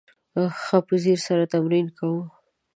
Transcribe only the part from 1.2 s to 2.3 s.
سره تمرین کوه!